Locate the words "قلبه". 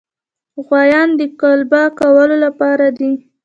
1.41-1.81